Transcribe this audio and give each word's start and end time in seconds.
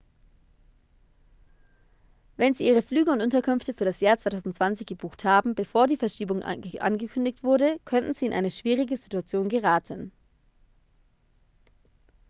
wenn 2.37 2.55
sie 2.55 2.67
ihre 2.67 2.81
flüge 2.81 3.11
und 3.11 3.21
unterkünfte 3.21 3.75
für 3.75 3.85
das 3.85 3.99
jahr 3.99 4.17
2020 4.17 4.87
gebucht 4.87 5.25
haben 5.25 5.53
bevor 5.53 5.85
die 5.85 5.95
verschiebung 5.95 6.41
angekündigt 6.41 7.43
wurde 7.43 7.77
könnten 7.85 8.15
sie 8.15 8.25
in 8.25 8.33
eine 8.33 8.49
schwierige 8.49 8.97
situation 8.97 9.47
geraten 9.47 10.11